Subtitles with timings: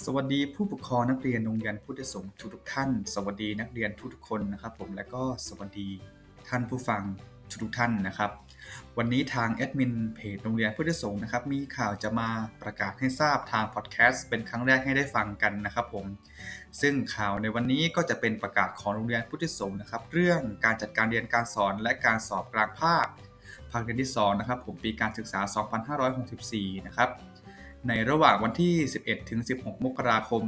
[0.00, 5.88] สวัสดีผู้ปกครองนักเรียนโรงเรียนพุทธสงฆ์ทุกทุกท่าน สวัสดีนักเรียนทุกทุกคนนะครับผมและก็สวัสดี
[6.48, 7.02] ท่านผู้ฟัง
[7.50, 8.30] ทุกทุกท่านนะครับ
[8.98, 12.28] วันนี้ทางแอดมินเพจโรงเรียนพุทธสงฆ์นะครับมีข่าวจะมา
[12.62, 16.06] ประกาศให้ทราบทางพอดแคสต์เป็นครั้งแรกให้ได้ฟังกันนะครับผม
[16.80, 23.06] ซึ่งข่าวในวันนี้ก็จะเป็นประกาศของโรงเรียนพุทธสงฆ์นะครับเรื่องการจัดการเรียนการสอนและการสอบกลางภาค
[23.70, 25.40] ภาคเรียนที่2นะครับผมปีการศึกษา
[26.08, 27.10] 2564 นะครับ
[27.88, 30.42] ในระหว่างวันที่ 11 ถึง 16 มกราคม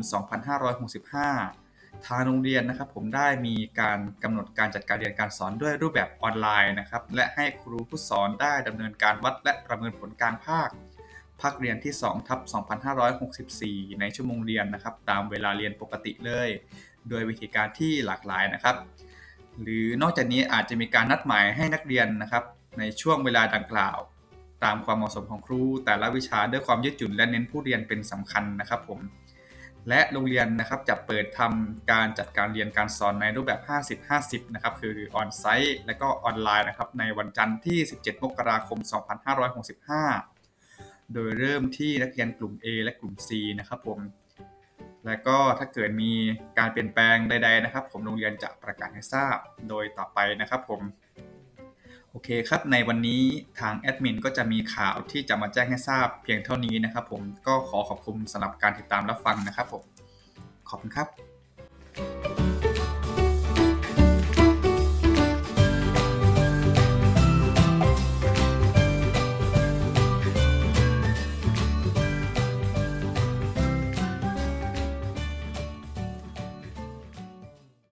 [1.20, 10.68] 2565 ทางโรงเรียนนะครับผมได้มีการกำหนดการจัดการเรียนการสอนด้วยรูปแบบออนไลน์นะครับ และให้ครูผู้สอนได้ดำเนินการวัดและประเมินผลการภาค
[11.40, 12.40] ภาคเรียนที่2ทับ
[13.20, 16.48] 2564 ในชั่วโมงเรียนนะครับ ตามเวลาเรียนปกติเลย
[17.08, 18.76] โดยวิธีการที่หลากหลายนะครับ
[19.62, 22.44] หรือนอกจากนี้อาจจะมีการนัดหมายให้นักเรียนนะครับ
[22.78, 23.98] ในช่วงเวลาดังกล่าว
[24.64, 29.00] ตามความเหมาะสมของครู แต่ละวิชาด้วยความยืดหยุ่นและเน้นผู้เรียนเป็นสำคัญนะครับผม
[29.88, 33.60] และโรงเรียนนะครับจะเปิดทำการจัดการเรียนการสอนในรูปแบบ
[34.08, 38.78] 50-50 นะครับ คือออนไซต์และก็ออนไลน์นะครับ ในวันจันทร์ที่ 17 มกราคม
[40.16, 44.00] 2565 โดยเริ่มที่นักเรียนกลุ่ม A และกลุ่ม C นะครับผม
[45.06, 46.12] และก็ถ้าเกิดมี
[46.58, 49.36] การเปลี่ยนแปลงใด ๆ นะครับ ผมโรงเรียนจะประกาศให้ทราบ
[49.68, 50.80] โดยต่อไปนะครับผม
[52.14, 53.22] โอเคครับ ในวันนี้
[53.60, 59.82] ทางแอดมินก็จะมีข่าวที่จะมาแจ้งให้ทราบเพียงเท่านี้นะครับผม ก็ขอขอบคุณสำหรับการติดตามรับฟังนะครับผม
[60.68, 61.33] ขอบคุณครับ